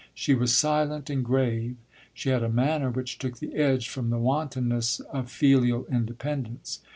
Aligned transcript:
She 0.15 0.33
was 0.33 0.55
silent 0.57 1.11
and 1.11 1.23
grave; 1.23 1.75
she 2.11 2.29
had 2.29 2.41
a 2.41 2.49
manner 2.49 2.89
which 2.89 3.19
took 3.19 3.37
the 3.37 3.53
edge 3.53 3.87
from 3.87 4.09
the 4.09 4.17
wantonness 4.17 4.99
of 4.99 5.29
filial 5.29 5.85
independence. 5.91 6.79